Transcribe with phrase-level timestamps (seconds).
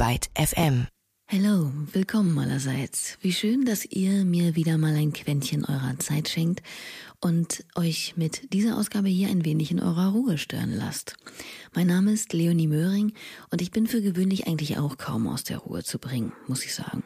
[0.00, 0.86] Byte FM.
[1.30, 3.18] Hallo, willkommen allerseits.
[3.20, 6.62] Wie schön, dass ihr mir wieder mal ein Quäntchen eurer Zeit schenkt
[7.20, 11.16] und euch mit dieser Ausgabe hier ein wenig in eurer Ruhe stören lasst.
[11.74, 13.12] Mein Name ist Leonie Möhring
[13.50, 16.74] und ich bin für gewöhnlich eigentlich auch kaum aus der Ruhe zu bringen, muss ich
[16.74, 17.04] sagen.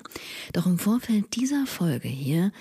[0.52, 2.52] Doch im Vorfeld dieser Folge hier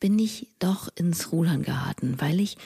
[0.00, 2.56] bin ich doch ins Rudern geraten, weil ich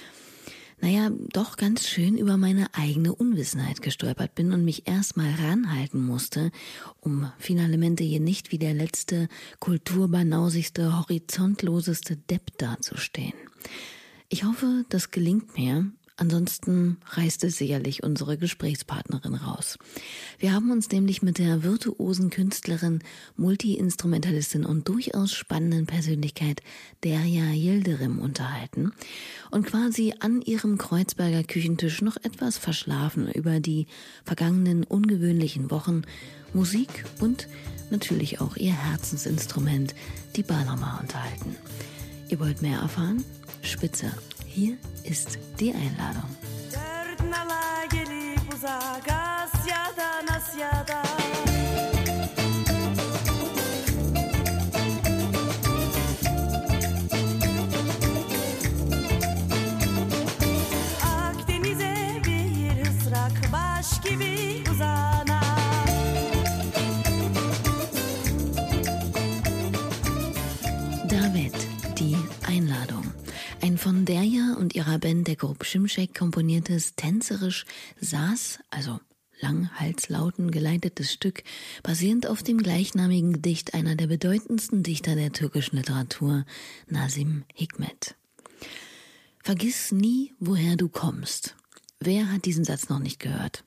[0.81, 6.51] naja, doch ganz schön über meine eigene Unwissenheit gestolpert bin und mich erstmal ranhalten musste,
[7.01, 13.35] um Finalemente hier nicht wie der letzte, kulturbanausigste, horizontloseste Depp dazustehen.
[14.29, 19.79] Ich hoffe, das gelingt mir, Ansonsten reißt es sicherlich unsere Gesprächspartnerin raus.
[20.39, 22.99] Wir haben uns nämlich mit der virtuosen Künstlerin,
[23.39, 26.61] Multiinstrumentalistin und durchaus spannenden Persönlichkeit
[27.05, 28.93] Derja Yildirim unterhalten
[29.51, 33.87] und quasi an ihrem Kreuzberger Küchentisch noch etwas verschlafen über die
[34.23, 36.03] vergangenen ungewöhnlichen Wochen,
[36.53, 37.49] Musik und
[37.91, 39.95] natürlich auch ihr Herzensinstrument,
[40.37, 41.57] die Balama, unterhalten.
[42.29, 43.25] Ihr wollt mehr erfahren?
[43.63, 44.13] Spitze.
[44.53, 46.29] Hier ist die Einladung.
[73.81, 77.65] Von Derja und ihrer Band der Gruppe Schimschek komponiertes, tänzerisch
[77.99, 79.01] Saß, also
[79.41, 81.43] Langhalslauten geleitetes Stück,
[81.83, 86.45] basierend auf dem gleichnamigen Gedicht einer der bedeutendsten Dichter der türkischen Literatur,
[86.89, 88.17] Nazim Hikmet.
[89.43, 91.57] Vergiss nie, woher du kommst.
[92.03, 93.63] Wer hat diesen Satz noch nicht gehört?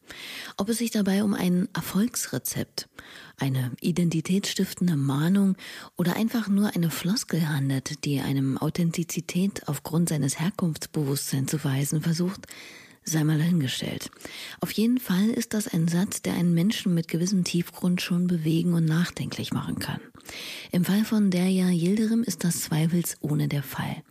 [0.57, 2.89] Ob es sich dabei um ein Erfolgsrezept,
[3.37, 5.55] eine identitätsstiftende Mahnung
[5.97, 12.47] oder einfach nur eine Floskel handelt, die einem Authentizität aufgrund seines Herkunftsbewusstseins zu verheißen versucht,
[13.05, 14.09] sei mal dahingestellt.
[14.59, 18.73] Auf jeden Fall ist das ein Satz, der einen Menschen mit gewissem Tiefgrund schon bewegen
[18.73, 19.99] und nachdenklich machen kann.
[20.71, 24.03] Im Fall von Derja Yildirim ist das zweifelsohne der Fall.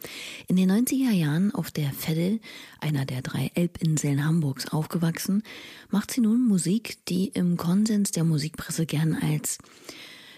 [0.46, 2.40] In den 90er Jahren auf der Veddel,
[2.80, 5.42] einer der drei Elbinseln Hamburgs, aufgewachsen,
[5.90, 9.58] macht sie nun Musik, die im Konsens der Musikpresse gern als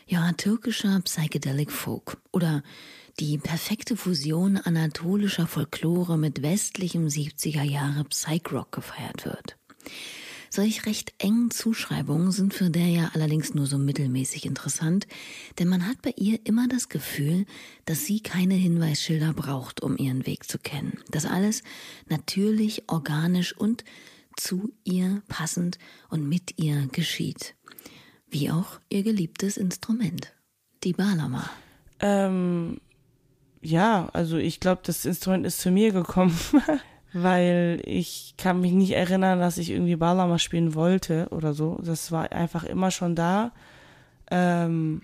[0.07, 2.63] ja, türkischer Psychedelic Folk oder
[3.21, 9.57] die perfekte Fusion anatolischer Folklore mit westlichem 70er Jahre Psych-Rock gefeiert wird.
[10.51, 15.09] Solch recht engen Zuschreibungen sind für der ja allerdings nur so mittelmäßig interessant,
[15.59, 17.45] denn man hat bei ihr immer das Gefühl,
[17.87, 21.01] dass sie keine Hinweisschilder braucht, um ihren Weg zu kennen.
[21.11, 21.65] Dass alles
[22.09, 23.83] natürlich, organisch und
[24.37, 25.79] zu ihr passend
[26.09, 27.57] und mit ihr geschieht.
[28.35, 30.33] Wie auch ihr geliebtes Instrument,
[30.83, 31.49] die Balama.
[32.01, 32.81] Ähm,
[33.63, 36.37] ja, also ich glaube, das Instrument ist zu mir gekommen,
[37.13, 41.81] weil ich kann mich nicht erinnern, dass ich irgendwie Balama spielen wollte oder so.
[41.85, 43.53] Das war einfach immer schon da.
[44.33, 45.03] Ähm,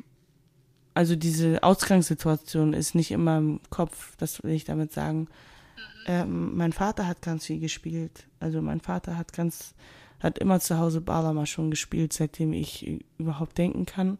[0.94, 5.28] also diese Ausgangssituation ist nicht immer im Kopf, das will ich damit sagen.
[6.06, 8.26] Ähm, mein Vater hat ganz viel gespielt.
[8.40, 9.74] Also mein Vater hat ganz,
[10.20, 14.18] hat immer zu Hause Balama schon gespielt, seitdem ich überhaupt denken kann.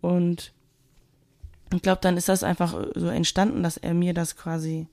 [0.00, 0.52] Und
[1.74, 4.86] ich glaube, dann ist das einfach so entstanden, dass er mir das quasi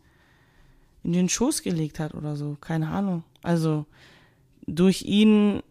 [1.03, 2.57] in den Schoß gelegt hat oder so.
[2.59, 3.23] Keine Ahnung.
[3.43, 3.85] Also
[4.67, 5.61] durch ihn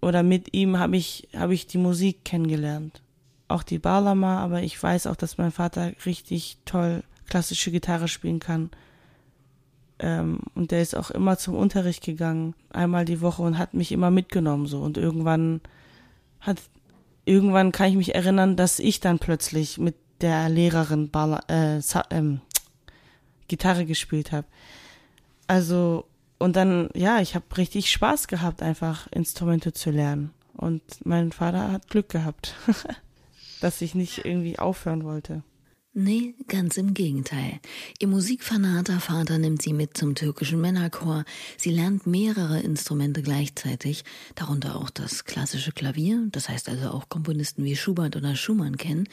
[0.00, 3.02] oder mit ihm habe ich, habe ich die Musik kennengelernt.
[3.48, 8.40] Auch die Balama, aber ich weiß auch, dass mein Vater richtig toll klassische Gitarre spielen
[8.40, 8.70] kann.
[10.02, 13.92] Ähm, und der ist auch immer zum Unterricht gegangen, einmal die Woche und hat mich
[13.92, 14.80] immer mitgenommen so.
[14.80, 15.60] Und irgendwann
[16.40, 16.58] hat,
[17.24, 21.80] irgendwann kann ich mich erinnern, dass ich dann plötzlich mit der Lehrerin Bala, äh,
[22.10, 22.40] ähm,
[23.46, 24.46] Gitarre gespielt habe.
[25.46, 26.06] Also,
[26.38, 30.32] und dann, ja, ich habe richtig Spaß gehabt, einfach Instrumente zu lernen.
[30.54, 32.54] Und mein Vater hat Glück gehabt,
[33.60, 35.42] dass ich nicht irgendwie aufhören wollte.
[35.94, 37.60] Nee, ganz im Gegenteil.
[37.98, 41.26] Ihr musikfanater Vater nimmt sie mit zum türkischen Männerchor.
[41.58, 44.02] Sie lernt mehrere Instrumente gleichzeitig,
[44.34, 49.06] darunter auch das klassische Klavier, das heißt also auch Komponisten wie Schubert oder Schumann kennen.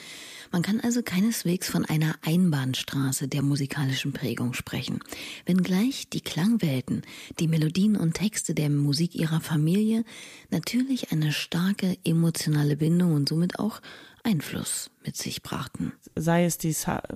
[0.53, 5.01] Man kann also keineswegs von einer Einbahnstraße der musikalischen Prägung sprechen.
[5.45, 7.01] Wenngleich die Klangwelten,
[7.39, 10.05] die Melodien und Texte der Musik ihrer Familie
[10.49, 13.81] natürlich eine starke emotionale Bindung und somit auch
[14.23, 15.93] Einfluss mit sich brachten.
[16.15, 16.75] Sei es die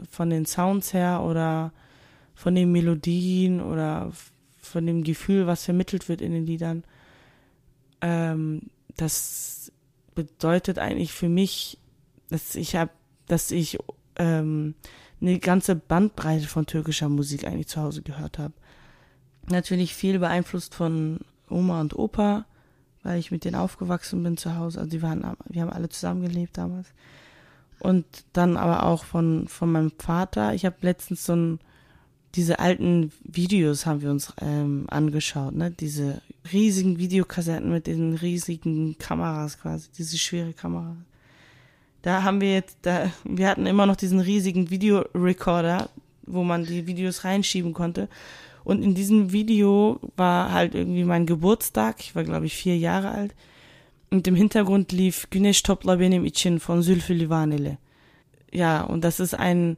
[0.10, 1.72] von den Sounds her oder
[2.34, 4.12] von den Melodien oder
[4.58, 6.84] von dem Gefühl, was vermittelt wird in den Liedern.
[8.02, 9.72] Ähm, das
[10.16, 11.78] bedeutet eigentlich für mich,
[12.30, 12.92] dass ich habe,
[13.28, 13.78] dass ich
[14.16, 14.76] ähm,
[15.22, 18.54] eine ganze Bandbreite von türkischer Musik eigentlich zu Hause gehört habe.
[19.50, 21.20] Natürlich viel beeinflusst von
[21.50, 22.46] Oma und Opa,
[23.04, 24.80] weil ich mit denen aufgewachsen bin zu Hause.
[24.80, 26.88] Also die waren, wir haben alle zusammengelebt damals.
[27.80, 30.54] Und dann aber auch von, von meinem Vater.
[30.54, 31.60] Ich habe letztens so ein,
[32.36, 35.70] diese alten Videos haben wir uns ähm, angeschaut, ne?
[35.70, 36.22] Diese
[36.52, 40.96] riesigen Videokassetten mit den riesigen Kameras quasi, diese schwere Kamera.
[42.02, 45.90] Da haben wir jetzt, da, wir hatten immer noch diesen riesigen Videorecorder,
[46.26, 48.10] wo man die Videos reinschieben konnte.
[48.64, 51.98] Und in diesem Video war halt irgendwie mein Geburtstag.
[52.00, 53.36] Ich war, glaube ich, vier Jahre alt.
[54.10, 57.78] Und im Hintergrund lief Güneş Topla Benim için von Zülfü Livaneli.
[58.52, 59.78] Ja, und das ist ein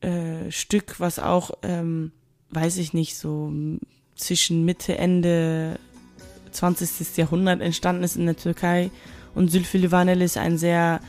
[0.00, 2.12] äh, Stück, was auch, ähm,
[2.50, 3.52] weiß ich nicht, so
[4.16, 5.78] zwischen Mitte, Ende
[6.50, 7.16] 20.
[7.18, 8.90] Jahrhundert entstanden ist in der Türkei.
[9.34, 11.00] Und Zülfü Livaneli ist ein sehr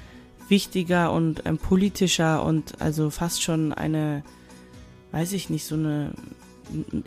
[0.50, 4.24] wichtiger und ein politischer und also fast schon eine,
[5.12, 6.12] weiß ich nicht, so eine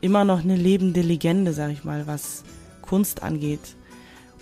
[0.00, 2.44] immer noch eine lebende Legende, sag ich mal, was
[2.80, 3.76] Kunst angeht.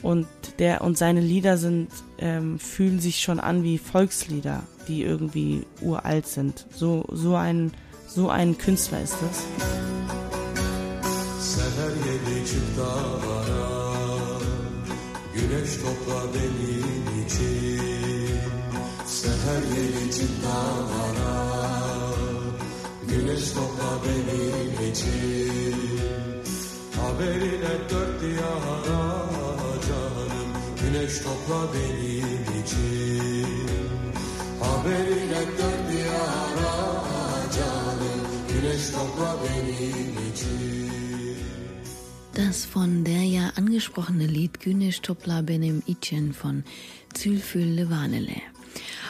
[0.02, 0.26] Und
[0.58, 1.88] der und seine Lieder sind
[2.18, 6.66] ähm, fühlen sich schon an wie Volkslieder, die irgendwie uralt sind.
[6.74, 7.72] So so ein
[8.06, 9.44] so ein Künstler ist das.
[23.10, 24.49] Güneş topla benim
[24.90, 25.74] için
[27.00, 29.02] Haberine dört diyara
[29.88, 30.48] canım
[30.80, 33.46] Güneş topla benim için
[34.60, 36.74] Haberine dört diyara
[37.56, 40.90] canım Güneş topla benim için
[42.36, 46.64] Das von der ja angesprochene Lied Güneş Topla Benim İçin von
[47.14, 48.42] Zülfü Levanele.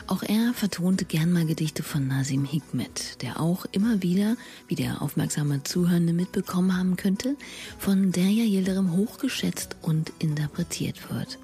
[0.06, 4.36] Auch er vertonte gern mal Gedichte von Nasim Hikmet, der auch immer wieder,
[4.68, 7.36] wie der aufmerksame Zuhörende mitbekommen haben könnte,
[7.78, 11.38] von Derya Yildirim hochgeschätzt und interpretiert wird.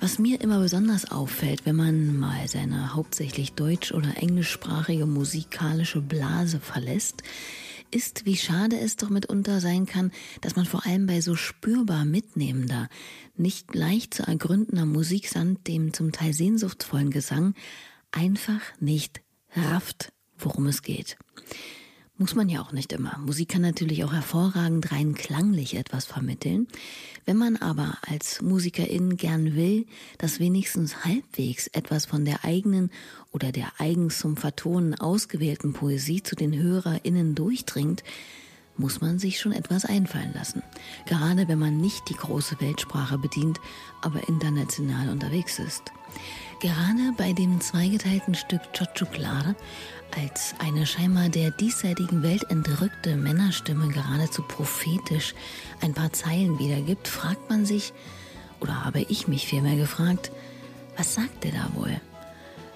[0.00, 6.58] Was mir immer besonders auffällt, wenn man mal seine hauptsächlich deutsch- oder englischsprachige musikalische Blase
[6.58, 7.22] verlässt,
[7.94, 12.04] ist, wie schade es doch mitunter sein kann, dass man vor allem bei so spürbar
[12.04, 12.88] mitnehmender,
[13.36, 17.54] nicht leicht zu ergründender Musik samt dem zum Teil sehnsuchtsvollen Gesang
[18.10, 19.20] einfach nicht
[19.54, 21.16] rafft, worum es geht.
[22.18, 23.18] Muss man ja auch nicht immer.
[23.18, 26.68] Musik kann natürlich auch hervorragend rein klanglich etwas vermitteln.
[27.24, 29.86] Wenn man aber als Musikerin gern will,
[30.18, 32.90] dass wenigstens halbwegs etwas von der eigenen
[33.32, 38.04] oder der eigens zum Vertonen ausgewählten Poesie zu den HörerInnen durchdringt,
[38.76, 40.62] muss man sich schon etwas einfallen lassen.
[41.06, 43.58] Gerade wenn man nicht die große Weltsprache bedient,
[44.00, 45.92] aber international unterwegs ist.
[46.60, 49.54] Gerade bei dem zweigeteilten Stück Chochuklar,
[50.16, 55.34] als eine scheinbar der diesseitigen Welt entrückte Männerstimme geradezu prophetisch
[55.80, 57.92] ein paar Zeilen wiedergibt, fragt man sich,
[58.60, 60.30] oder habe ich mich vielmehr gefragt,
[60.96, 62.00] was sagt er da wohl?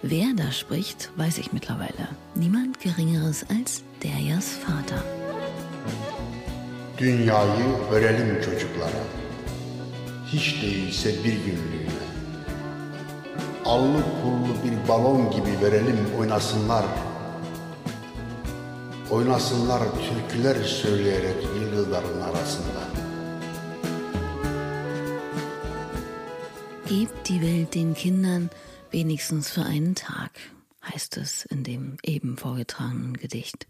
[0.02, 2.08] Wer da spricht, weiß ich mittlerweile.
[2.34, 5.25] Niemand Geringeres als Derjas Vater.
[6.98, 9.02] Dünyayı verelim çocuklara.
[10.26, 12.06] Hiç değilse bir günlüğüne.
[13.66, 16.84] allı pullu bir balon gibi verelim oynasınlar.
[19.10, 22.80] Oynasınlar türküler söyleyerek yıldızların arasında.
[26.88, 28.42] Gebt die Welt den Kindern
[28.92, 30.55] wenigstens für einen Tag
[30.88, 33.66] heißt es in dem eben vorgetragenen Gedicht.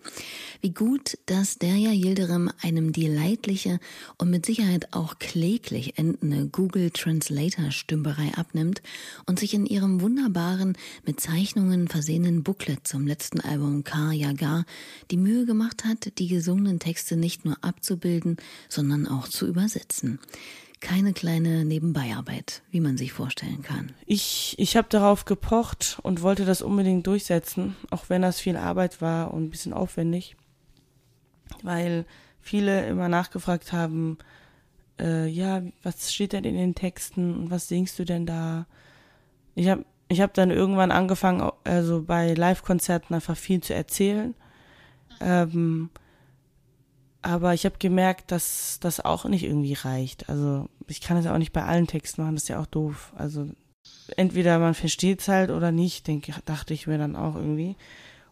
[0.60, 3.78] Wie gut, dass Derja Yildirim einem die leidliche
[4.18, 8.82] und mit Sicherheit auch kläglich endende Google Translator Stümperei abnimmt
[9.26, 14.64] und sich in ihrem wunderbaren, mit Zeichnungen versehenen Booklet zum letzten Album Kar Yagar
[15.10, 18.36] die Mühe gemacht hat, die gesungenen Texte nicht nur abzubilden,
[18.68, 20.18] sondern auch zu übersetzen
[20.86, 23.92] keine kleine Nebenbeiarbeit, wie man sich vorstellen kann.
[24.06, 29.02] Ich, ich habe darauf gepocht und wollte das unbedingt durchsetzen, auch wenn das viel Arbeit
[29.02, 30.36] war und ein bisschen aufwendig,
[31.64, 32.04] weil
[32.40, 34.18] viele immer nachgefragt haben,
[35.00, 38.66] äh, ja, was steht denn in den Texten und was singst du denn da?
[39.56, 44.36] Ich habe ich hab dann irgendwann angefangen, also bei Live-Konzerten einfach viel zu erzählen.
[45.20, 45.90] Ähm,
[47.26, 50.28] aber ich habe gemerkt, dass das auch nicht irgendwie reicht.
[50.28, 53.12] Also ich kann es auch nicht bei allen Texten machen, das ist ja auch doof.
[53.16, 53.48] Also
[54.16, 57.74] entweder man versteht es halt oder nicht, denke dachte ich mir dann auch irgendwie.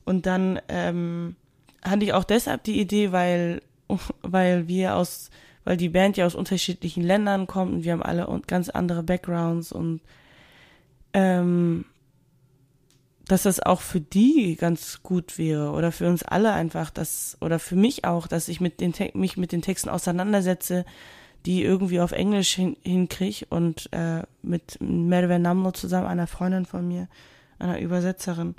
[0.05, 1.35] Und dann ähm,
[1.83, 3.63] hatte ich auch deshalb die Idee, weil
[4.23, 5.31] weil wir aus,
[5.65, 9.73] weil die Band ja aus unterschiedlichen Ländern kommt und wir haben alle ganz andere Backgrounds
[9.73, 10.03] und
[11.15, 11.85] ähm,
[13.27, 17.59] dass das auch für die ganz gut wäre oder für uns alle einfach, dass oder
[17.59, 20.85] für mich auch, dass ich mit den mich mit den Texten auseinandersetze,
[21.47, 26.87] die irgendwie auf Englisch hin, hinkriege und äh, mit Merve Namlo zusammen, einer Freundin von
[26.87, 27.09] mir,
[27.59, 28.55] einer Übersetzerin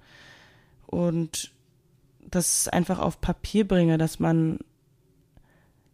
[0.87, 1.51] und
[2.19, 4.59] das einfach auf Papier bringe, dass man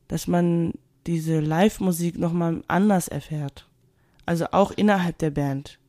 [0.07, 0.73] dass man
[1.07, 3.67] diese Live-Musik nochmal anders erfährt.
[4.25, 5.79] Also auch innerhalb der Band.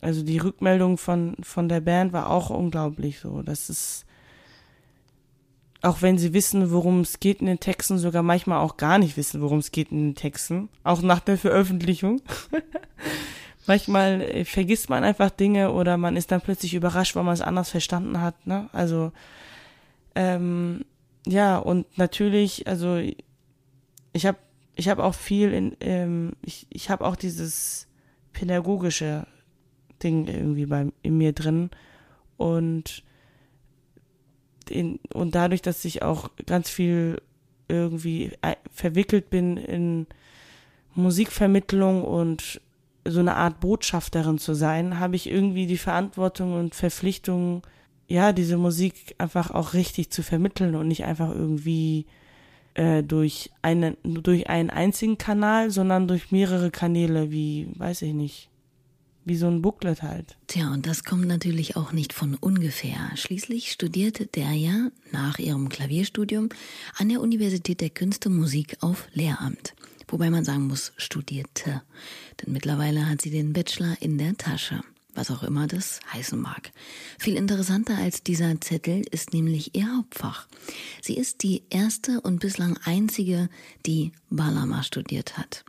[0.00, 3.42] Also die Rückmeldung von, von der Band war auch unglaublich so.
[3.42, 4.06] Das ist,
[5.82, 9.16] auch wenn sie wissen, worum es geht in den Texten, sogar manchmal auch gar nicht
[9.16, 12.22] wissen, worum es geht in den Texten, auch nach der Veröffentlichung.
[13.66, 17.40] manchmal äh, vergisst man einfach Dinge oder man ist dann plötzlich überrascht, weil man es
[17.40, 18.46] anders verstanden hat.
[18.46, 18.68] Ne?
[18.72, 19.12] Also
[20.14, 20.84] ähm,
[21.26, 23.00] ja und natürlich, also
[24.12, 24.38] ich habe
[24.74, 27.86] ich habe auch viel in ähm, ich ich habe auch dieses
[28.32, 29.26] pädagogische
[30.02, 31.70] Ding irgendwie bei, in mir drin.
[32.36, 33.02] Und,
[34.68, 37.20] in, und dadurch, dass ich auch ganz viel
[37.68, 38.32] irgendwie
[38.72, 40.06] verwickelt bin in
[40.94, 42.60] Musikvermittlung und
[43.06, 47.62] so eine Art Botschafterin zu sein, habe ich irgendwie die Verantwortung und Verpflichtung,
[48.08, 52.06] ja, diese Musik einfach auch richtig zu vermitteln und nicht einfach irgendwie
[52.74, 58.49] äh, durch einen durch einen einzigen Kanal, sondern durch mehrere Kanäle, wie weiß ich nicht,
[59.30, 60.36] wie so ein Booklet halt.
[60.48, 63.12] Tja, und das kommt natürlich auch nicht von ungefähr.
[63.14, 66.48] Schließlich studierte der ja nach ihrem Klavierstudium
[66.96, 69.74] an der Universität der Künste Musik auf Lehramt.
[70.08, 71.82] Wobei man sagen muss, studierte.
[72.40, 74.82] Denn mittlerweile hat sie den Bachelor in der Tasche
[75.14, 76.72] was auch immer das heißen mag.
[77.18, 80.46] Viel interessanter als dieser Zettel ist nämlich ihr Hauptfach.
[81.02, 83.48] Sie ist die erste und bislang einzige,
[83.86, 85.64] die Balama studiert hat.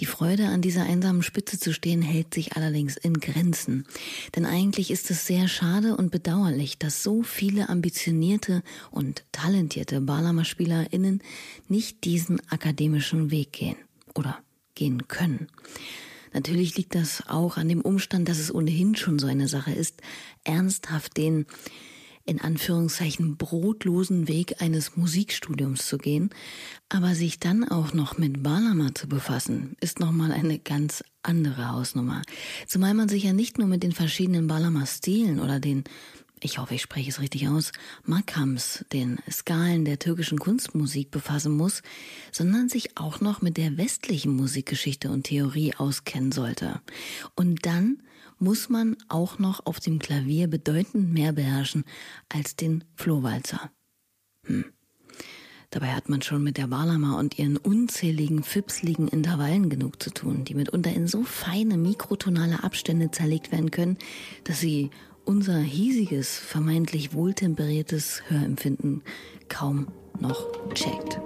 [0.00, 3.86] Die Freude an dieser einsamen Spitze zu stehen hält sich allerdings in Grenzen.
[4.36, 11.22] Denn eigentlich ist es sehr schade und bedauerlich, dass so viele ambitionierte und talentierte Balama-SpielerInnen
[11.68, 13.76] nicht diesen akademischen Weg gehen
[14.14, 14.38] oder
[14.74, 15.48] gehen können.
[16.34, 20.02] Natürlich liegt das auch an dem Umstand, dass es ohnehin schon so eine Sache ist,
[20.44, 21.46] ernsthaft den
[22.26, 26.30] in Anführungszeichen brotlosen Weg eines Musikstudiums zu gehen,
[26.88, 32.22] aber sich dann auch noch mit Balama zu befassen, ist nochmal eine ganz andere Hausnummer.
[32.66, 35.84] Zumal man sich ja nicht nur mit den verschiedenen Balama-Stilen oder den
[36.40, 37.72] ich hoffe, ich spreche es richtig aus,
[38.04, 41.82] Makams, den Skalen der türkischen Kunstmusik befassen muss,
[42.32, 46.80] sondern sich auch noch mit der westlichen Musikgeschichte und Theorie auskennen sollte.
[47.34, 48.02] Und dann
[48.38, 51.84] muss man auch noch auf dem Klavier bedeutend mehr beherrschen
[52.28, 53.70] als den Flohwalzer.
[54.44, 54.66] Hm.
[55.70, 60.44] Dabei hat man schon mit der Balama und ihren unzähligen fipsligen Intervallen genug zu tun,
[60.44, 63.98] die mitunter in so feine mikrotonale Abstände zerlegt werden können,
[64.44, 64.90] dass sie
[65.24, 69.02] unser hiesiges, vermeintlich wohltemperiertes Hörempfinden
[69.48, 69.88] kaum
[70.20, 71.18] noch checkt.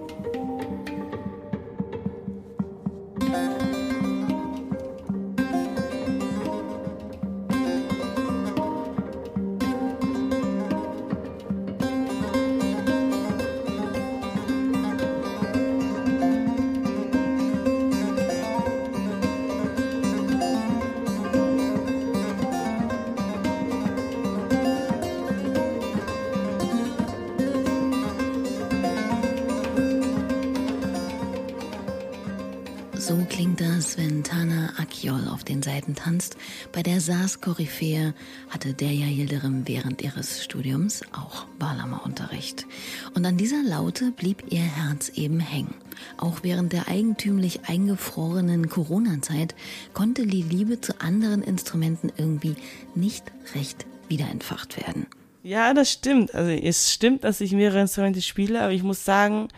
[37.08, 38.12] Saas-Koryphäe
[38.50, 42.66] hatte Derja Yildirim während ihres Studiums auch Balama-Unterricht.
[43.14, 45.72] Und an dieser Laute blieb ihr Herz eben hängen.
[46.18, 49.54] Auch während der eigentümlich eingefrorenen Corona-Zeit
[49.94, 52.56] konnte die Liebe zu anderen Instrumenten irgendwie
[52.94, 53.24] nicht
[53.54, 55.06] recht wiederentfacht werden.
[55.42, 56.34] Ja, das stimmt.
[56.34, 59.48] Also es stimmt, dass ich mehrere Instrumente spiele, aber ich muss sagen,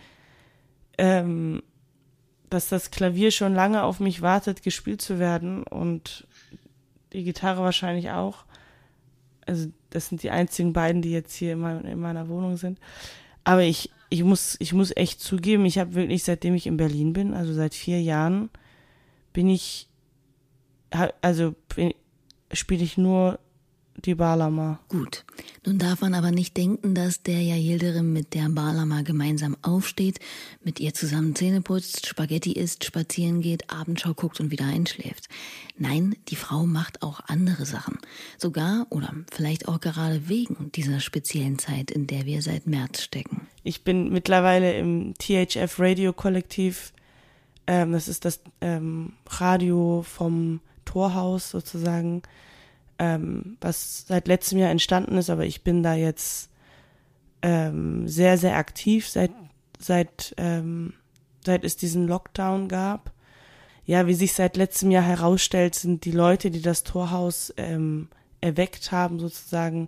[0.98, 1.64] ähm,
[2.48, 6.28] dass das Klavier schon lange auf mich wartet, gespielt zu werden und
[7.12, 8.44] die Gitarre wahrscheinlich auch.
[9.46, 12.78] Also das sind die einzigen beiden, die jetzt hier in, mein, in meiner Wohnung sind.
[13.44, 17.12] Aber ich, ich muss, ich muss echt zugeben, ich habe wirklich, seitdem ich in Berlin
[17.12, 18.50] bin, also seit vier Jahren,
[19.32, 19.88] bin ich,
[21.22, 21.54] also
[22.52, 23.38] spiele ich nur
[23.96, 24.80] die Balama.
[24.88, 25.24] Gut.
[25.66, 30.18] Nun darf man aber nicht denken, dass der ja Yildirim mit der Balama gemeinsam aufsteht,
[30.62, 35.28] mit ihr zusammen Zähne putzt, Spaghetti isst, spazieren geht, Abendschau guckt und wieder einschläft.
[35.76, 37.98] Nein, die Frau macht auch andere Sachen.
[38.38, 43.48] Sogar oder vielleicht auch gerade wegen dieser speziellen Zeit, in der wir seit März stecken.
[43.62, 46.92] Ich bin mittlerweile im THF Radio Kollektiv.
[47.66, 52.22] Ähm, das ist das ähm, Radio vom Torhaus sozusagen
[53.00, 56.50] ähm, was seit letztem Jahr entstanden ist, aber ich bin da jetzt
[57.40, 59.32] ähm, sehr, sehr aktiv, seit,
[59.78, 60.92] seit, ähm,
[61.42, 63.12] seit es diesen Lockdown gab.
[63.86, 68.08] Ja, wie sich seit letztem Jahr herausstellt, sind die Leute, die das Torhaus ähm,
[68.42, 69.86] erweckt haben, sozusagen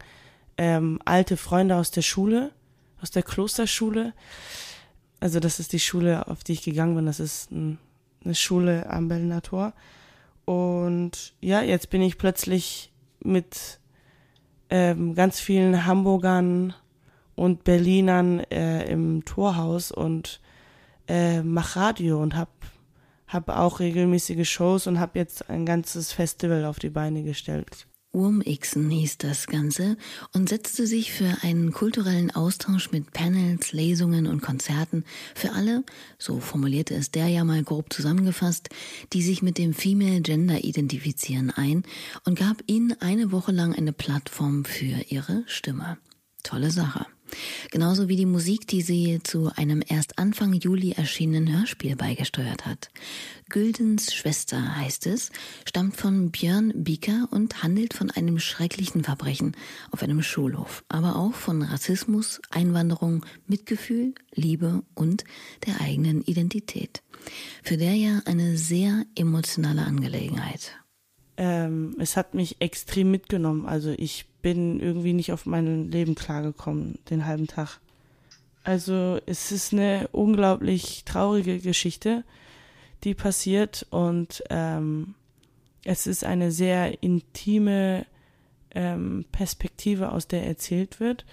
[0.57, 2.51] ähm, alte Freunde aus der Schule,
[3.03, 4.15] aus der Klosterschule.
[5.21, 7.05] Also das ist die Schule, auf die ich gegangen bin.
[7.05, 7.79] Das ist ein,
[8.25, 9.75] eine Schule am Berliner Tor.
[10.47, 12.92] Und ja, jetzt bin ich plötzlich
[13.25, 13.81] mit
[14.71, 16.75] ähm, ganz vielen Hamburgern
[17.35, 20.41] und Berlinern äh, im Torhaus und
[21.09, 22.51] äh, mach Radio und hab
[23.27, 27.87] hab auch regelmäßige Shows und hab jetzt ein ganzes Festival auf die Beine gestellt.
[28.13, 29.97] Wurmixen hieß das Ganze
[30.35, 35.05] und setzte sich für einen kulturellen Austausch mit Panels, Lesungen und Konzerten
[35.35, 35.83] für alle,
[36.19, 38.69] so formulierte es der ja mal grob zusammengefasst,
[39.15, 41.85] die sich mit dem Female Gender identifizieren ein
[42.25, 45.97] und gab ihnen eine Woche lang eine Plattform für ihre Stimme.
[46.43, 47.07] Tolle Sache.
[47.71, 52.91] Genauso wie die Musik, die sie zu einem erst Anfang Juli erschienenen Hörspiel beigesteuert hat.
[53.49, 55.31] Güldens Schwester heißt es,
[55.67, 59.57] stammt von Björn Bieker und handelt von einem schrecklichen Verbrechen
[59.91, 65.25] auf einem Schulhof, aber auch von Rassismus, Einwanderung, Mitgefühl, Liebe und
[65.67, 67.03] der eigenen Identität.
[67.63, 70.82] Für der ja eine sehr emotionale Angelegenheit.
[71.43, 73.67] Ähm, es hat mich extrem mitgenommen.
[73.67, 77.81] Also ich bin irgendwie nicht auf mein Leben klargekommen, den halben Tag.
[78.63, 82.23] Also es ist eine unglaublich traurige Geschichte,
[83.03, 85.17] die passiert und ähm,
[85.83, 88.07] es ist eine sehr intime
[88.73, 91.25] ähm, Perspektive, aus der erzählt wird.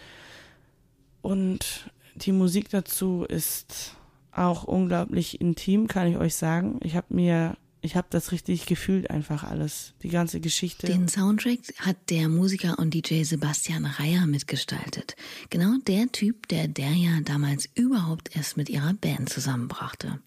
[1.22, 3.96] Und die Musik dazu ist
[4.32, 6.80] auch unglaublich intim, kann ich euch sagen.
[6.82, 10.88] Ich habe mir ich habe das richtig gefühlt einfach alles, die ganze Geschichte.
[10.88, 15.15] Den Soundtrack hat der Musiker und DJ Sebastian Reyer mitgestaltet.
[15.50, 20.20] Genau der Typ, der der ja damals überhaupt erst mit ihrer Band zusammenbrachte.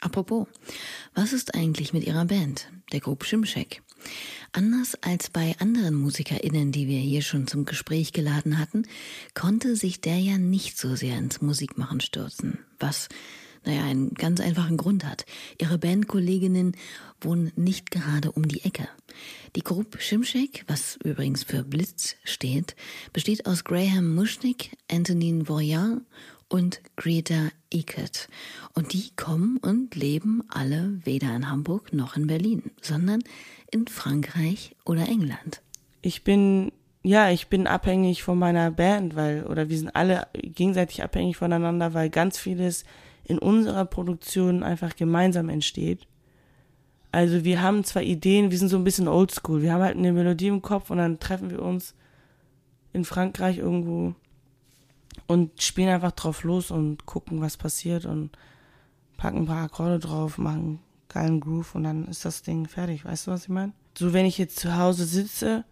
[0.00, 0.46] Apropos,
[1.14, 3.82] was ist eigentlich mit ihrer Band, der Gruppe Schimschek?
[4.52, 8.86] Anders als bei anderen MusikerInnen, die wir hier schon zum Gespräch geladen hatten,
[9.34, 13.08] konnte sich der ja nicht so sehr ins Musikmachen stürzen, was
[13.66, 15.26] naja, einen ganz einfachen Grund hat.
[15.60, 16.76] Ihre Bandkolleginnen
[17.20, 18.88] wohnen nicht gerade um die Ecke.
[19.56, 22.76] Die Gruppe Shimshek, was übrigens für Blitz steht,
[23.12, 26.02] besteht aus Graham Mushnick, Antonin Voyant
[26.48, 28.28] und Greta Eckert.
[28.74, 33.22] Und die kommen und leben alle weder in Hamburg noch in Berlin, sondern
[33.70, 35.60] in Frankreich oder England.
[36.02, 36.70] Ich bin
[37.02, 41.94] ja, ich bin abhängig von meiner Band, weil, oder wir sind alle gegenseitig abhängig voneinander,
[41.94, 42.84] weil ganz vieles
[43.26, 46.06] in unserer Produktion einfach gemeinsam entsteht.
[47.12, 49.62] Also wir haben zwar Ideen, wir sind so ein bisschen oldschool.
[49.62, 51.94] Wir haben halt eine Melodie im Kopf und dann treffen wir uns
[52.92, 54.14] in Frankreich irgendwo
[55.26, 58.30] und spielen einfach drauf los und gucken, was passiert und
[59.16, 63.04] packen ein paar Akkorde drauf, machen einen geilen Groove und dann ist das Ding fertig.
[63.04, 63.72] Weißt du, was ich meine?
[63.98, 65.64] So, wenn ich jetzt zu Hause sitze,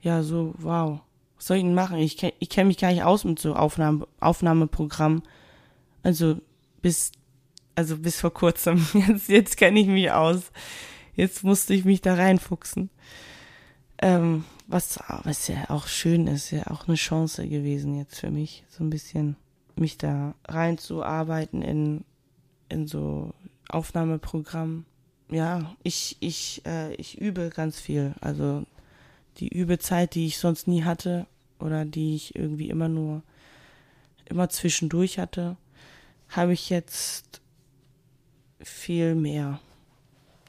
[0.00, 1.00] ja, so, wow,
[1.36, 1.98] was soll ich denn machen?
[1.98, 5.22] Ich, ich kenne mich gar nicht aus mit so Aufnahme, Aufnahmeprogrammen.
[6.02, 6.40] Also
[6.86, 7.10] bis,
[7.74, 8.86] also bis vor kurzem.
[9.08, 10.52] Jetzt, jetzt kenne ich mich aus.
[11.16, 12.90] Jetzt musste ich mich da reinfuchsen.
[13.98, 18.62] Ähm, was, was ja auch schön ist, ja auch eine Chance gewesen jetzt für mich,
[18.68, 19.34] so ein bisschen
[19.74, 22.04] mich da reinzuarbeiten in,
[22.68, 23.34] in so
[23.68, 24.84] Aufnahmeprogramm.
[25.28, 28.14] Ja, ich, ich, äh, ich übe ganz viel.
[28.20, 28.64] Also
[29.38, 31.26] die Übezeit, die ich sonst nie hatte
[31.58, 33.24] oder die ich irgendwie immer nur,
[34.26, 35.56] immer zwischendurch hatte,
[36.28, 37.40] habe ich jetzt
[38.60, 39.60] viel mehr.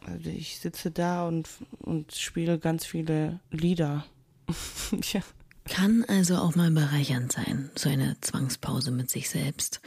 [0.06, 4.06] Also ich sitze da und, und spiele ganz viele Lieder.
[5.14, 5.22] ja.
[5.70, 9.82] Kann also auch mal bereichernd sein, so eine Zwangspause mit sich selbst.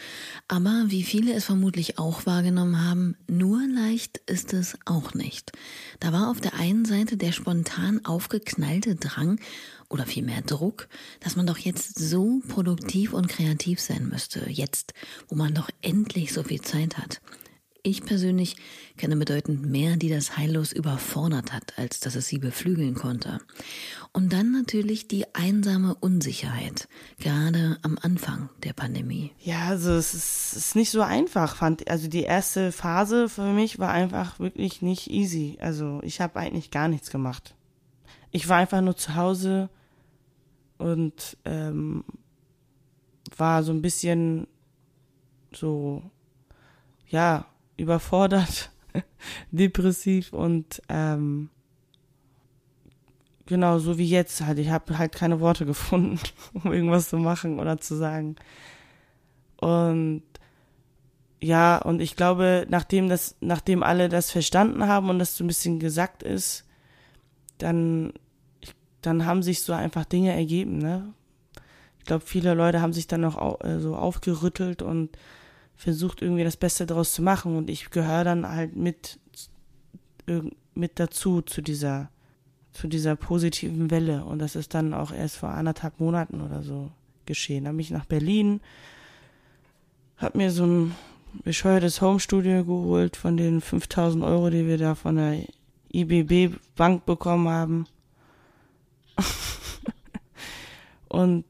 [0.47, 5.53] Aber wie viele es vermutlich auch wahrgenommen haben, nur leicht ist es auch nicht.
[5.99, 9.41] Da war auf der einen Seite der spontan aufgeknallte Drang
[9.91, 10.89] oder vielmehr Druck,
[11.21, 14.95] dass man doch jetzt so produktiv und kreativ sein müsste, jetzt,
[15.29, 17.21] wo man doch endlich so viel Zeit hat.
[17.83, 18.57] Ich persönlich
[18.99, 23.41] kenne bedeutend mehr, die das heillos überfordert hat, als dass es sie beflügeln konnte.
[24.13, 29.33] Und dann natürlich die einsame Unsicherheit, gerade am Anfang der Pandemie.
[29.43, 33.79] Ja, also es ist, ist nicht so einfach, fand also die erste Phase für mich
[33.79, 35.57] war einfach wirklich nicht easy.
[35.61, 37.55] Also ich habe eigentlich gar nichts gemacht.
[38.31, 39.71] Ich war einfach nur zu Hause
[40.81, 42.05] und ähm,
[43.37, 44.47] war so ein bisschen
[45.53, 46.03] so
[47.09, 48.71] ja überfordert,
[49.51, 51.51] depressiv und ähm,
[53.47, 54.59] genau, so wie jetzt halt.
[54.59, 56.19] Ich habe halt keine Worte gefunden,
[56.55, 58.37] um irgendwas zu machen oder zu sagen.
[59.61, 60.23] Und
[61.43, 65.47] ja, und ich glaube, nachdem das, nachdem alle das verstanden haben und das so ein
[65.47, 66.67] bisschen gesagt ist,
[67.59, 68.13] dann,
[69.03, 71.13] dann haben sich so einfach Dinge ergeben, ne?
[71.99, 75.11] Ich glaube, viele Leute haben sich dann noch äh, so aufgerüttelt und
[75.77, 79.19] versucht irgendwie das Beste daraus zu machen und ich gehöre dann halt mit
[80.75, 82.11] mit dazu zu dieser
[82.73, 86.91] zu dieser positiven Welle und das ist dann auch erst vor anderthalb Monaten oder so
[87.27, 87.65] geschehen.
[87.65, 88.61] Da bin ich nach Berlin,
[90.19, 90.95] hab mir so ein
[91.45, 95.45] bescheuertes Homestudio geholt von den 5000 Euro, die wir da von der
[95.93, 97.87] IBB Bank bekommen haben.
[101.09, 101.45] und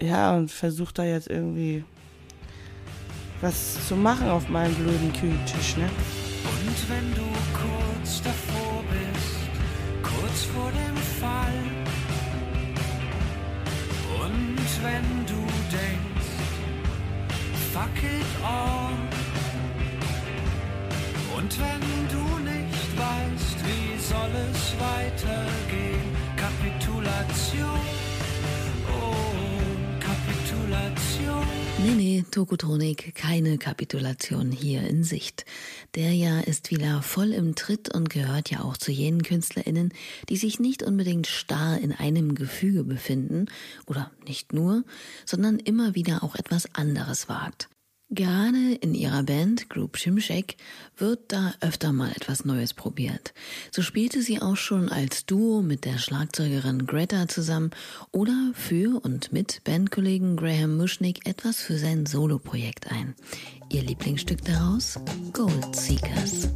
[0.00, 1.84] ja, und versucht da jetzt irgendwie
[3.40, 5.88] was zu machen auf meinem blöden Küchentisch, ne?
[6.44, 9.38] Und wenn du kurz davor bist,
[10.02, 11.54] kurz vor dem Fall,
[14.20, 16.30] und wenn du denkst,
[17.72, 18.92] fuck it all,
[21.36, 25.27] und wenn du nicht weißt, wie soll es weitergehen,
[31.80, 35.44] Nee, nee, Tokotronik, keine Kapitulation hier in Sicht.
[35.94, 39.94] Der ja ist wieder voll im Tritt und gehört ja auch zu jenen KünstlerInnen,
[40.28, 43.46] die sich nicht unbedingt starr in einem Gefüge befinden,
[43.86, 44.82] oder nicht nur,
[45.24, 47.68] sondern immer wieder auch etwas anderes wagt.
[48.10, 50.56] Gerade in ihrer Band Group Shimshek
[50.96, 53.34] wird da öfter mal etwas Neues probiert.
[53.70, 57.70] So spielte sie auch schon als Duo mit der Schlagzeugerin Greta zusammen
[58.10, 63.14] oder für und mit Bandkollegen Graham Mushnick etwas für sein Soloprojekt ein.
[63.68, 64.98] Ihr Lieblingsstück daraus?
[65.34, 66.48] Gold Seekers.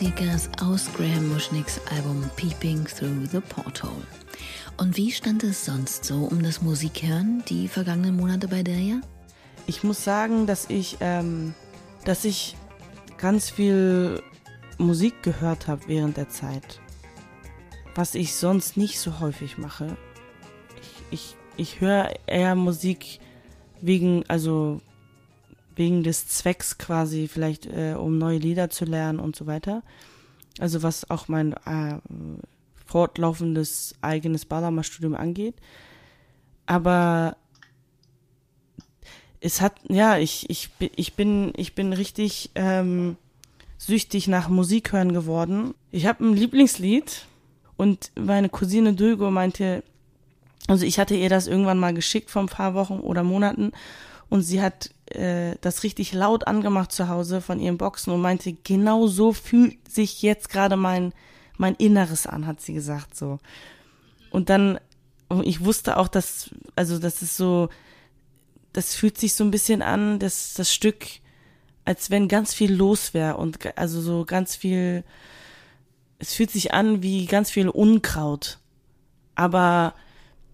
[0.00, 4.02] Goldseekers aus Graham Mushnicks Album Peeping Through the Porthole.
[4.78, 9.02] Und wie stand es sonst so um das Musikhören die vergangenen Monate bei Deria?
[9.66, 11.54] Ich muss sagen, dass ich, ähm,
[12.06, 12.56] dass ich
[13.18, 14.22] ganz viel
[14.78, 16.80] Musik gehört habe während der Zeit.
[17.94, 19.98] Was ich sonst nicht so häufig mache.
[21.10, 23.20] Ich, ich, ich höre eher Musik
[23.82, 24.80] wegen, also
[25.80, 29.82] wegen des Zwecks quasi, vielleicht äh, um neue Lieder zu lernen und so weiter.
[30.58, 31.96] Also was auch mein äh,
[32.84, 35.54] fortlaufendes eigenes Ballermann-Studium angeht.
[36.66, 37.34] Aber
[39.40, 43.16] es hat, ja, ich, ich, ich bin, ich bin richtig ähm,
[43.78, 45.72] süchtig nach Musik hören geworden.
[45.92, 47.24] Ich habe ein Lieblingslied
[47.78, 49.82] und meine Cousine Dulgo meinte,
[50.68, 53.72] also ich hatte ihr das irgendwann mal geschickt vor ein paar Wochen oder Monaten
[54.30, 58.52] und sie hat äh, das richtig laut angemacht zu Hause von ihren Boxen und meinte,
[58.52, 61.12] genau so fühlt sich jetzt gerade mein,
[61.58, 63.40] mein Inneres an, hat sie gesagt, so.
[64.30, 64.78] Und dann,
[65.42, 67.68] ich wusste auch, dass, also, das ist so,
[68.72, 71.06] das fühlt sich so ein bisschen an, dass das Stück,
[71.84, 75.02] als wenn ganz viel los wäre und also so ganz viel,
[76.20, 78.58] es fühlt sich an wie ganz viel Unkraut.
[79.34, 79.94] Aber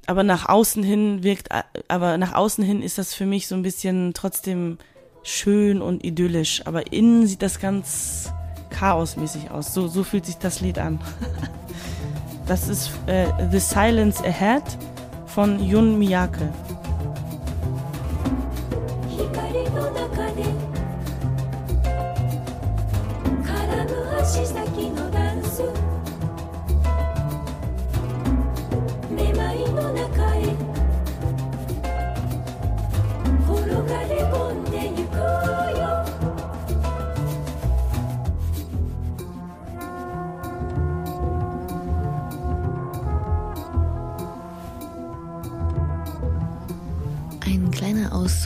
[0.07, 1.49] aber nach außen hin wirkt,
[1.89, 4.79] aber nach außen hin ist das für mich so ein bisschen trotzdem
[5.23, 6.63] schön und idyllisch.
[6.65, 8.33] Aber innen sieht das ganz
[8.71, 9.75] chaosmäßig aus.
[9.75, 11.01] So, so fühlt sich das Lied an.
[12.47, 14.63] Das ist äh, The Silence Ahead
[15.27, 16.49] von Yun Miyake.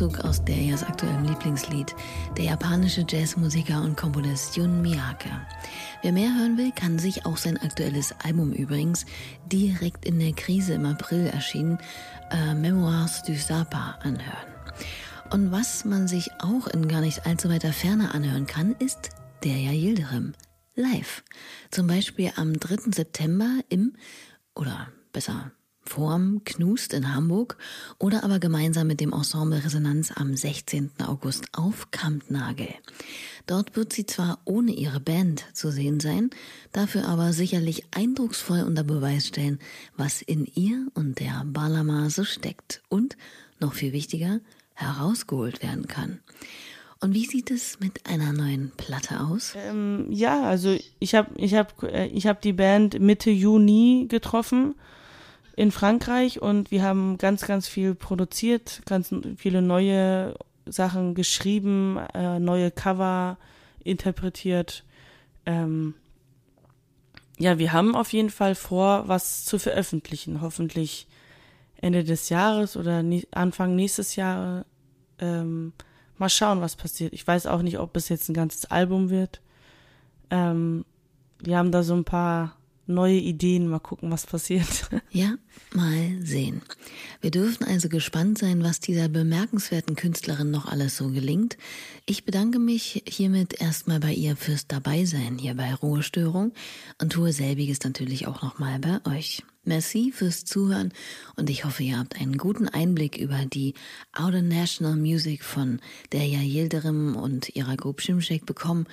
[0.00, 1.94] Auszug aus Derias aktuellem Lieblingslied,
[2.34, 5.28] der japanische Jazzmusiker und Komponist Jun Miyake.
[6.00, 9.04] Wer mehr hören will, kann sich auch sein aktuelles Album übrigens,
[9.52, 11.78] direkt in der Krise im April erschienen,
[12.30, 14.48] äh, Memoirs du Sapa anhören.
[15.32, 19.10] Und was man sich auch in gar nicht allzu weiter Ferne anhören kann, ist
[19.44, 20.32] Derja Yildirim,
[20.76, 21.22] live.
[21.70, 22.92] Zum Beispiel am 3.
[22.92, 23.92] September im,
[24.54, 25.52] oder besser
[25.90, 27.56] vorm Knust in Hamburg
[27.98, 30.92] oder aber gemeinsam mit dem Ensemble Resonanz am 16.
[31.04, 32.68] August auf Kampnagel.
[33.46, 36.30] Dort wird sie zwar ohne ihre Band zu sehen sein,
[36.70, 39.58] dafür aber sicherlich eindrucksvoll unter Beweis stellen,
[39.96, 43.16] was in ihr und der Balamase steckt und,
[43.58, 44.38] noch viel wichtiger,
[44.74, 46.20] herausgeholt werden kann.
[47.00, 49.54] Und wie sieht es mit einer neuen Platte aus?
[49.56, 54.76] Ähm, ja, also ich habe ich hab, äh, ich hab die Band Mitte Juni getroffen
[55.60, 62.38] in Frankreich und wir haben ganz, ganz viel produziert, ganz viele neue Sachen geschrieben, äh,
[62.38, 63.36] neue Cover
[63.84, 64.84] interpretiert.
[65.44, 65.92] Ähm,
[67.38, 70.40] ja, wir haben auf jeden Fall vor, was zu veröffentlichen.
[70.40, 71.06] Hoffentlich
[71.76, 74.64] Ende des Jahres oder Anfang nächstes Jahr.
[75.18, 75.74] Ähm,
[76.16, 77.12] mal schauen, was passiert.
[77.12, 79.42] Ich weiß auch nicht, ob es jetzt ein ganzes Album wird.
[80.30, 80.86] Ähm,
[81.38, 82.56] wir haben da so ein paar
[82.90, 83.68] neue Ideen.
[83.68, 84.88] Mal gucken, was passiert.
[85.12, 85.34] Ja,
[85.74, 86.62] mal sehen.
[87.20, 91.58] Wir dürfen also gespannt sein, was dieser bemerkenswerten Künstlerin noch alles so gelingt.
[92.06, 96.52] Ich bedanke mich hiermit erstmal bei ihr fürs Dabeisein hier bei Ruhestörung
[97.00, 99.42] und tue selbiges natürlich auch nochmal bei euch.
[99.64, 100.90] Merci fürs Zuhören
[101.36, 103.74] und ich hoffe, ihr habt einen guten Einblick über die
[104.16, 105.80] Outer National Music von
[106.12, 108.86] Derya Yildirim und ihrer Gruppe Shimshek bekommen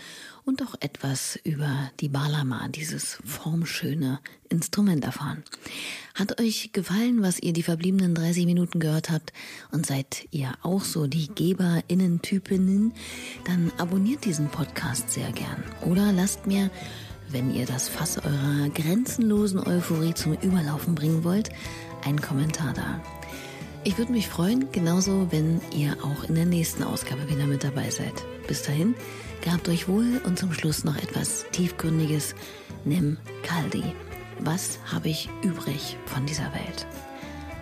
[0.47, 5.43] und auch etwas über die Balama, dieses formschöne Instrument erfahren.
[6.15, 9.33] Hat euch gefallen, was ihr die verbliebenen 30 Minuten gehört habt
[9.71, 12.93] und seid ihr auch so die Geberinnen-Typinnen,
[13.45, 16.71] dann abonniert diesen Podcast sehr gern oder lasst mir
[17.29, 21.49] wenn ihr das Fass eurer grenzenlosen Euphorie zum Überlaufen bringen wollt,
[22.05, 23.16] einen Kommentar da.
[23.88, 27.89] Ich würde mich freuen, genauso wenn ihr auch in der nächsten Ausgabe wieder mit dabei
[27.89, 28.12] seid.
[28.45, 28.95] Bis dahin,
[29.39, 32.36] gehabt euch wohl und zum Schluss noch etwas tiefgründiges.
[32.84, 33.84] Nimm Kaldi.
[34.39, 36.86] Was habe ich übrig von dieser Welt?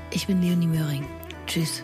[0.09, 1.05] Ich bin Leonie Möhring.
[1.45, 1.83] Tschüss.